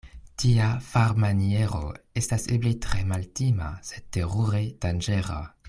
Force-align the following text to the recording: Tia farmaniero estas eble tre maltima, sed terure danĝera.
Tia 0.43 0.69
farmaniero 0.85 1.83
estas 2.23 2.47
eble 2.57 2.73
tre 2.87 3.05
maltima, 3.13 3.69
sed 3.91 4.09
terure 4.19 4.67
danĝera. 4.87 5.43